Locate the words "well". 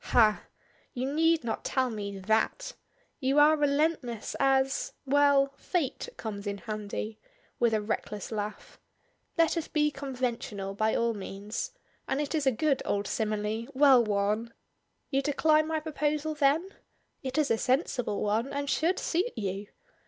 5.05-5.53, 13.75-14.03